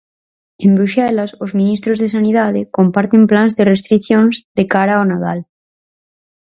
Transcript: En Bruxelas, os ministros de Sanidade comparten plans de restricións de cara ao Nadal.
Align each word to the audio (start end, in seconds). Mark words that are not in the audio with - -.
En 0.65 0.71
Bruxelas, 0.77 1.31
os 1.45 1.51
ministros 1.59 1.97
de 1.99 2.07
Sanidade 2.15 2.61
comparten 2.77 3.21
plans 3.31 3.53
de 3.57 3.67
restricións 3.73 4.33
de 4.57 4.63
cara 4.73 4.93
ao 4.95 5.07
Nadal. 5.11 5.39